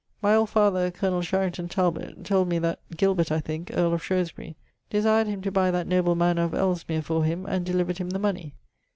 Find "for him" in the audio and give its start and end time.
7.03-7.45